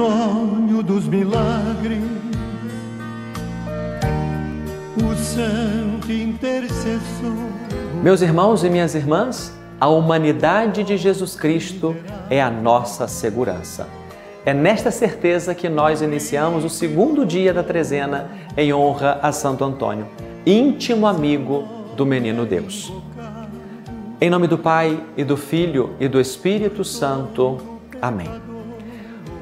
Antônio 0.00 0.82
dos 0.82 1.06
Milagres, 1.06 2.02
o 4.96 5.14
santo 5.14 6.10
intercessor. 6.10 7.34
Meus 8.02 8.22
irmãos 8.22 8.64
e 8.64 8.70
minhas 8.70 8.94
irmãs, 8.94 9.54
a 9.78 9.88
humanidade 9.88 10.84
de 10.84 10.96
Jesus 10.96 11.36
Cristo 11.36 11.94
é 12.30 12.40
a 12.40 12.50
nossa 12.50 13.06
segurança. 13.06 13.88
É 14.46 14.54
nesta 14.54 14.90
certeza 14.90 15.54
que 15.54 15.68
nós 15.68 16.00
iniciamos 16.00 16.64
o 16.64 16.70
segundo 16.70 17.26
dia 17.26 17.52
da 17.52 17.62
trezena 17.62 18.30
em 18.56 18.72
honra 18.72 19.18
a 19.20 19.32
Santo 19.32 19.64
Antônio, 19.64 20.06
íntimo 20.46 21.06
amigo 21.06 21.68
do 21.94 22.06
menino 22.06 22.46
Deus. 22.46 22.90
Em 24.18 24.30
nome 24.30 24.46
do 24.46 24.56
Pai 24.56 24.98
e 25.14 25.22
do 25.24 25.36
Filho 25.36 25.90
e 26.00 26.08
do 26.08 26.18
Espírito 26.18 26.84
Santo. 26.84 27.58
Amém. 28.00 28.49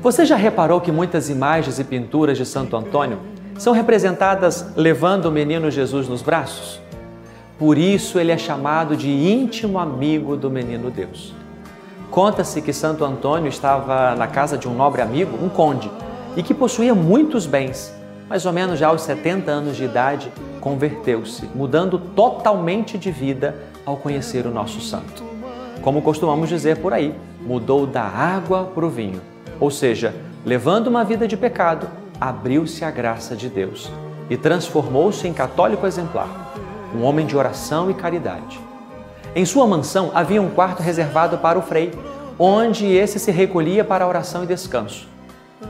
Você 0.00 0.24
já 0.24 0.36
reparou 0.36 0.80
que 0.80 0.92
muitas 0.92 1.28
imagens 1.28 1.80
e 1.80 1.84
pinturas 1.84 2.38
de 2.38 2.46
Santo 2.46 2.76
Antônio 2.76 3.18
são 3.58 3.72
representadas 3.72 4.64
levando 4.76 5.26
o 5.26 5.32
menino 5.32 5.72
Jesus 5.72 6.08
nos 6.08 6.22
braços? 6.22 6.80
Por 7.58 7.76
isso 7.76 8.16
ele 8.20 8.30
é 8.30 8.38
chamado 8.38 8.96
de 8.96 9.10
íntimo 9.10 9.76
amigo 9.76 10.36
do 10.36 10.48
menino 10.48 10.88
Deus. 10.88 11.34
Conta-se 12.12 12.62
que 12.62 12.72
Santo 12.72 13.04
Antônio 13.04 13.48
estava 13.48 14.14
na 14.14 14.28
casa 14.28 14.56
de 14.56 14.68
um 14.68 14.74
nobre 14.74 15.02
amigo, 15.02 15.36
um 15.44 15.48
conde, 15.48 15.90
e 16.36 16.44
que 16.44 16.54
possuía 16.54 16.94
muitos 16.94 17.44
bens. 17.44 17.92
Mais 18.28 18.46
ou 18.46 18.52
menos 18.52 18.78
já 18.78 18.88
aos 18.88 19.02
70 19.02 19.50
anos 19.50 19.76
de 19.76 19.82
idade, 19.82 20.32
converteu-se, 20.60 21.46
mudando 21.56 21.98
totalmente 21.98 22.96
de 22.96 23.10
vida 23.10 23.56
ao 23.84 23.96
conhecer 23.96 24.46
o 24.46 24.50
nosso 24.52 24.80
santo. 24.80 25.24
Como 25.82 26.02
costumamos 26.02 26.48
dizer 26.48 26.76
por 26.76 26.92
aí, 26.92 27.12
mudou 27.40 27.86
da 27.86 28.02
água 28.02 28.64
para 28.64 28.84
o 28.84 28.90
vinho. 28.90 29.20
Ou 29.60 29.70
seja, 29.70 30.14
levando 30.44 30.88
uma 30.88 31.04
vida 31.04 31.26
de 31.26 31.36
pecado, 31.36 31.88
abriu-se 32.20 32.84
à 32.84 32.90
graça 32.90 33.36
de 33.36 33.48
Deus 33.48 33.90
e 34.30 34.36
transformou-se 34.36 35.26
em 35.26 35.32
católico 35.32 35.86
exemplar, 35.86 36.52
um 36.94 37.02
homem 37.02 37.26
de 37.26 37.36
oração 37.36 37.90
e 37.90 37.94
caridade. 37.94 38.60
Em 39.34 39.44
sua 39.44 39.66
mansão 39.66 40.10
havia 40.14 40.40
um 40.40 40.50
quarto 40.50 40.82
reservado 40.82 41.38
para 41.38 41.58
o 41.58 41.62
frei, 41.62 41.92
onde 42.38 42.86
esse 42.86 43.18
se 43.18 43.30
recolhia 43.30 43.84
para 43.84 44.06
oração 44.06 44.44
e 44.44 44.46
descanso. 44.46 45.06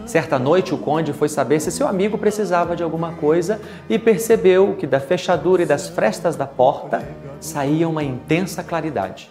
Certa 0.04 0.38
noite, 0.38 0.74
o 0.74 0.78
conde 0.78 1.12
foi 1.12 1.28
saber 1.28 1.60
se 1.60 1.70
seu 1.70 1.86
amigo 1.86 2.18
precisava 2.18 2.76
de 2.76 2.82
alguma 2.82 3.12
coisa 3.12 3.60
e 3.88 3.98
percebeu 3.98 4.74
que 4.78 4.86
da 4.86 5.00
fechadura 5.00 5.62
e 5.62 5.66
das 5.66 5.88
frestas 5.88 6.36
da 6.36 6.46
porta 6.46 7.06
saía 7.40 7.88
uma 7.88 8.02
intensa 8.02 8.62
claridade. 8.62 9.30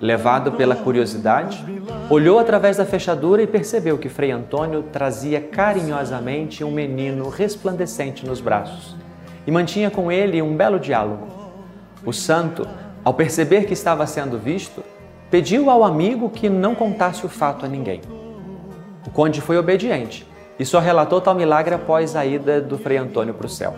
Levado 0.00 0.52
pela 0.52 0.74
curiosidade, 0.74 1.64
olhou 2.08 2.38
através 2.38 2.76
da 2.76 2.86
fechadura 2.86 3.42
e 3.42 3.46
percebeu 3.46 3.98
que 3.98 4.08
Frei 4.08 4.30
Antônio 4.30 4.82
trazia 4.84 5.40
carinhosamente 5.40 6.64
um 6.64 6.70
menino 6.70 7.28
resplandecente 7.28 8.26
nos 8.26 8.40
braços 8.40 8.96
e 9.46 9.50
mantinha 9.50 9.90
com 9.90 10.10
ele 10.10 10.40
um 10.40 10.56
belo 10.56 10.78
diálogo. 10.78 11.26
O 12.04 12.12
santo 12.12 12.66
ao 13.04 13.14
perceber 13.14 13.64
que 13.64 13.72
estava 13.72 14.06
sendo 14.06 14.38
visto, 14.38 14.82
pediu 15.30 15.70
ao 15.70 15.82
amigo 15.82 16.28
que 16.28 16.48
não 16.48 16.74
contasse 16.74 17.24
o 17.24 17.28
fato 17.28 17.64
a 17.64 17.68
ninguém. 17.68 18.02
O 19.06 19.10
conde 19.10 19.40
foi 19.40 19.56
obediente 19.56 20.26
e 20.58 20.66
só 20.66 20.78
relatou 20.78 21.20
tal 21.20 21.34
milagre 21.34 21.74
após 21.74 22.14
a 22.14 22.26
ida 22.26 22.60
do 22.60 22.76
Frei 22.76 22.98
Antônio 22.98 23.32
para 23.32 23.46
o 23.46 23.50
céu. 23.50 23.74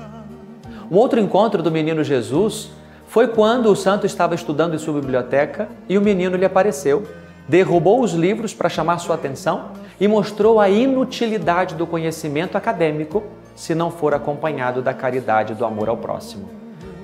Um 0.91 0.97
outro 0.97 1.21
encontro 1.21 1.63
do 1.63 1.71
menino 1.71 2.03
Jesus 2.03 2.71
foi 3.13 3.29
quando 3.29 3.67
o 3.71 3.77
santo 3.77 4.07
estava 4.07 4.35
estudando 4.35 4.75
em 4.75 4.79
sua 4.79 4.99
biblioteca 4.99 5.69
e 5.87 5.99
o 5.99 6.01
menino 6.01 6.35
lhe 6.35 6.47
apareceu, 6.47 7.03
derrubou 7.47 8.01
os 8.01 8.15
livros 8.15 8.55
para 8.55 8.71
chamar 8.71 8.97
sua 9.01 9.17
atenção 9.17 9.73
e 10.01 10.09
mostrou 10.09 10.59
a 10.59 10.71
inutilidade 10.71 11.75
do 11.75 11.87
conhecimento 11.87 12.57
acadêmico 12.57 13.23
se 13.55 13.75
não 13.75 13.91
for 13.91 14.15
acompanhado 14.15 14.81
da 14.81 14.95
caridade 14.95 15.53
e 15.53 15.55
do 15.55 15.67
amor 15.67 15.91
ao 15.91 15.97
próximo. 15.99 16.49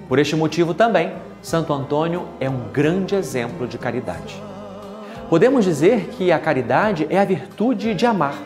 Por 0.08 0.18
este 0.18 0.34
motivo 0.34 0.72
também, 0.72 1.12
Santo 1.42 1.74
Antônio 1.74 2.24
é 2.40 2.48
um 2.48 2.72
grande 2.72 3.14
exemplo 3.14 3.66
de 3.66 3.76
caridade. 3.76 4.42
Podemos 5.28 5.62
dizer 5.62 6.08
que 6.16 6.32
a 6.32 6.38
caridade 6.38 7.06
é 7.10 7.18
a 7.18 7.24
virtude 7.26 7.92
de 7.92 8.06
amar. 8.06 8.38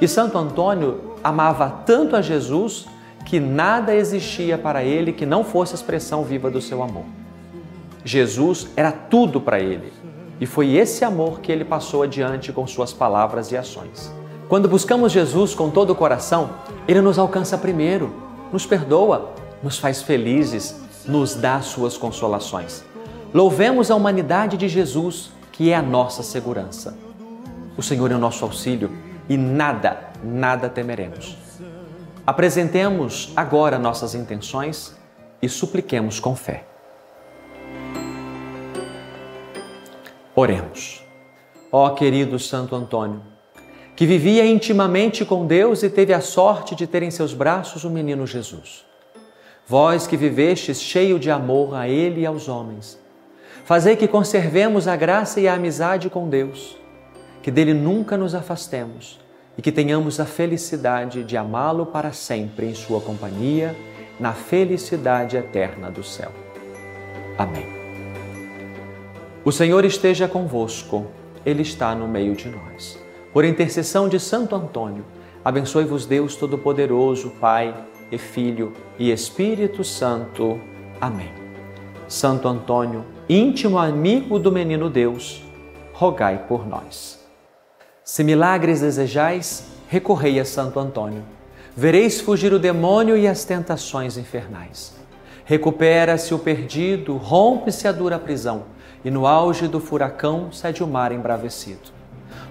E 0.00 0.08
Santo 0.08 0.36
Antônio 0.36 1.14
amava 1.22 1.70
tanto 1.86 2.16
a 2.16 2.20
Jesus 2.20 2.88
que 3.26 3.38
nada 3.38 3.94
existia 3.94 4.56
para 4.56 4.82
ele 4.82 5.12
que 5.12 5.26
não 5.26 5.44
fosse 5.44 5.74
a 5.74 5.76
expressão 5.76 6.24
viva 6.24 6.50
do 6.50 6.62
seu 6.62 6.82
amor. 6.82 7.04
Jesus 8.02 8.68
era 8.74 8.90
tudo 8.90 9.38
para 9.38 9.60
ele 9.60 9.92
e 10.40 10.46
foi 10.46 10.74
esse 10.76 11.04
amor 11.04 11.40
que 11.40 11.52
ele 11.52 11.64
passou 11.64 12.02
adiante 12.02 12.50
com 12.50 12.66
suas 12.66 12.94
palavras 12.94 13.52
e 13.52 13.56
ações. 13.58 14.10
Quando 14.48 14.66
buscamos 14.68 15.12
Jesus 15.12 15.54
com 15.54 15.68
todo 15.68 15.90
o 15.90 15.94
coração, 15.94 16.50
ele 16.88 17.02
nos 17.02 17.18
alcança 17.18 17.58
primeiro, 17.58 18.14
nos 18.50 18.64
perdoa, 18.64 19.32
nos 19.62 19.76
faz 19.76 20.00
felizes 20.00 20.86
nos 21.06 21.34
dá 21.34 21.60
suas 21.60 21.96
consolações. 21.96 22.84
Louvemos 23.32 23.90
a 23.90 23.94
humanidade 23.94 24.56
de 24.56 24.68
Jesus, 24.68 25.30
que 25.52 25.70
é 25.70 25.76
a 25.76 25.82
nossa 25.82 26.22
segurança. 26.22 26.96
O 27.76 27.82
Senhor 27.82 28.10
é 28.10 28.14
o 28.14 28.18
nosso 28.18 28.44
auxílio 28.44 28.90
e 29.28 29.36
nada, 29.36 30.10
nada 30.22 30.68
temeremos. 30.68 31.36
Apresentemos 32.26 33.32
agora 33.36 33.78
nossas 33.78 34.14
intenções 34.14 34.96
e 35.40 35.48
supliquemos 35.48 36.18
com 36.18 36.34
fé. 36.34 36.64
Oremos. 40.34 41.04
Ó 41.70 41.90
querido 41.90 42.38
Santo 42.38 42.74
Antônio, 42.74 43.22
que 43.94 44.06
vivia 44.06 44.44
intimamente 44.44 45.24
com 45.24 45.46
Deus 45.46 45.82
e 45.82 45.90
teve 45.90 46.12
a 46.12 46.20
sorte 46.20 46.74
de 46.74 46.86
ter 46.86 47.02
em 47.02 47.10
seus 47.10 47.32
braços 47.32 47.84
o 47.84 47.90
menino 47.90 48.26
Jesus 48.26 48.86
vós 49.66 50.06
que 50.06 50.16
vivestes 50.16 50.80
cheio 50.80 51.18
de 51.18 51.30
amor 51.30 51.74
a 51.74 51.88
Ele 51.88 52.20
e 52.20 52.26
aos 52.26 52.48
homens. 52.48 52.98
Fazei 53.64 53.96
que 53.96 54.06
conservemos 54.06 54.86
a 54.86 54.94
graça 54.94 55.40
e 55.40 55.48
a 55.48 55.54
amizade 55.54 56.08
com 56.08 56.28
Deus, 56.28 56.76
que 57.42 57.50
dele 57.50 57.74
nunca 57.74 58.16
nos 58.16 58.34
afastemos 58.34 59.18
e 59.56 59.62
que 59.62 59.72
tenhamos 59.72 60.20
a 60.20 60.24
felicidade 60.24 61.24
de 61.24 61.36
amá-lo 61.36 61.86
para 61.86 62.12
sempre 62.12 62.66
em 62.66 62.74
Sua 62.74 63.00
companhia, 63.00 63.74
na 64.18 64.32
felicidade 64.32 65.36
eterna 65.36 65.90
do 65.90 66.02
céu. 66.02 66.32
Amém. 67.38 67.66
O 69.44 69.52
Senhor 69.52 69.84
esteja 69.84 70.26
convosco, 70.26 71.06
Ele 71.44 71.62
está 71.62 71.94
no 71.94 72.08
meio 72.08 72.34
de 72.34 72.48
nós. 72.48 72.98
Por 73.32 73.44
intercessão 73.44 74.08
de 74.08 74.18
Santo 74.18 74.56
Antônio, 74.56 75.04
abençoe-vos 75.44 76.06
Deus 76.06 76.36
Todo-Poderoso, 76.36 77.30
Pai 77.40 77.74
e 78.10 78.18
Filho 78.18 78.72
e 78.98 79.10
Espírito 79.10 79.84
Santo. 79.84 80.58
Amém. 81.00 81.30
Santo 82.08 82.48
Antônio, 82.48 83.04
íntimo 83.28 83.78
amigo 83.78 84.38
do 84.38 84.50
menino 84.50 84.88
Deus, 84.88 85.42
rogai 85.92 86.44
por 86.48 86.66
nós. 86.66 87.25
Se 88.08 88.22
milagres 88.22 88.82
desejais, 88.82 89.64
recorrei 89.88 90.38
a 90.38 90.44
Santo 90.44 90.78
Antônio. 90.78 91.24
Vereis 91.76 92.20
fugir 92.20 92.52
o 92.52 92.58
demônio 92.58 93.18
e 93.18 93.26
as 93.26 93.44
tentações 93.44 94.16
infernais. 94.16 94.94
Recupera-se 95.44 96.32
o 96.32 96.38
perdido, 96.38 97.16
rompe-se 97.16 97.88
a 97.88 97.90
dura 97.90 98.16
prisão, 98.16 98.66
e 99.04 99.10
no 99.10 99.26
auge 99.26 99.66
do 99.66 99.80
furacão 99.80 100.52
cede 100.52 100.84
o 100.84 100.86
mar 100.86 101.10
embravecido. 101.10 101.90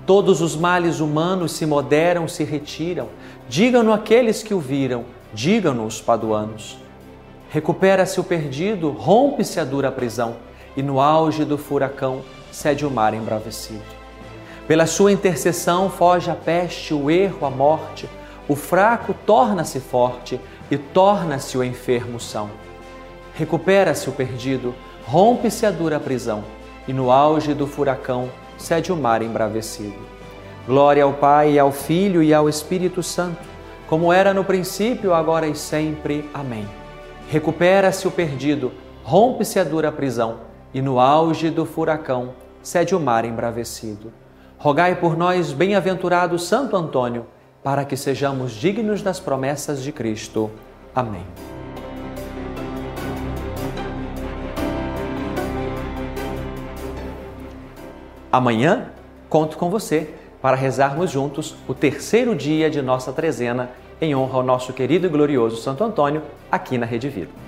Todos 0.06 0.42
os 0.42 0.58
males 0.58 1.00
humanos 1.00 1.54
se 1.54 1.66
moderam, 1.66 2.28
se 2.28 2.44
retiram. 2.44 3.08
Digam-no 3.48 3.94
aqueles 3.94 4.44
que 4.44 4.54
o 4.54 4.60
viram, 4.60 5.06
Digam-nos, 5.34 6.02
paduanos. 6.02 6.78
Recupera-se 7.50 8.20
o 8.20 8.26
perdido, 8.26 8.92
rompe-se 8.92 9.58
a 9.58 9.64
dura 9.64 9.90
prisão, 9.90 10.36
e 10.76 10.84
no 10.84 11.00
auge 11.00 11.46
do 11.46 11.58
furacão 11.58 12.24
cede 12.52 12.86
o 12.86 12.92
mar 12.92 13.14
embravecido. 13.14 13.95
Pela 14.68 14.86
sua 14.86 15.12
intercessão 15.12 15.90
foge 15.90 16.30
a 16.32 16.36
peste, 16.36 16.94
o 16.94 17.12
erro, 17.12 17.46
a 17.46 17.50
morte, 17.50 18.10
o 18.48 18.56
fraco 18.56 19.14
torna-se 19.26 19.80
forte 19.80 20.40
e 20.70 20.78
torna-se 20.78 21.58
o 21.58 21.64
enfermo 21.64 22.20
são. 22.20 22.50
Recupera-se 23.34 24.10
o 24.10 24.14
perdido, 24.14 24.74
rompe-se 25.06 25.66
a 25.66 25.72
dura 25.72 26.00
prisão, 26.00 26.44
e 26.88 26.94
no 26.94 27.12
auge 27.12 27.54
do 27.54 27.68
furacão 27.68 28.30
cede 28.58 28.92
o 28.92 28.96
mar 28.96 29.22
embravecido. 29.22 29.98
Glória 30.66 31.04
ao 31.04 31.14
Pai, 31.14 31.60
ao 31.60 31.72
Filho 31.72 32.24
e 32.24 32.34
ao 32.34 32.50
Espírito 32.50 33.04
Santo 33.04 33.56
como 33.88 34.12
era 34.12 34.34
no 34.34 34.44
princípio, 34.44 35.14
agora 35.14 35.48
e 35.48 35.56
sempre. 35.56 36.28
Amém. 36.34 36.68
Recupera-se 37.30 38.08
o 38.08 38.12
perdido, 38.12 38.72
rompe-se 39.04 39.60
a 39.60 39.64
dura 39.64 39.92
prisão, 39.92 40.40
e 40.74 40.82
no 40.82 41.00
auge 41.00 41.50
do 41.50 41.66
furacão 41.66 42.34
cede 42.62 42.96
o 42.96 43.00
mar 43.00 43.26
embravecido. 43.26 44.12
Rogai 44.58 44.96
por 44.96 45.18
nós, 45.18 45.52
bem-aventurado 45.52 46.40
Santo 46.40 46.76
Antônio, 46.76 47.26
para 47.64 47.86
que 47.86 47.98
sejamos 47.98 48.52
dignos 48.52 49.02
das 49.02 49.20
promessas 49.20 49.84
de 49.84 49.92
Cristo. 49.92 50.50
Amém. 50.94 51.26
Amanhã 58.32 58.92
conto 59.30 59.58
com 59.58 59.70
você 59.70 60.14
para 60.42 60.56
rezarmos 60.56 61.10
juntos 61.10 61.56
o 61.68 61.74
terceiro 61.74 62.36
dia 62.36 62.70
de 62.70 62.82
nossa 62.82 63.12
trezena 63.12 63.72
em 64.02 64.16
honra 64.16 64.38
ao 64.38 64.44
nosso 64.44 64.74
querido 64.74 65.08
e 65.08 65.10
glorioso 65.10 65.58
Santo 65.58 65.84
Antônio, 65.84 66.22
aqui 66.52 66.78
na 66.78 66.86
Rede 66.86 67.10
Vida. 67.10 67.45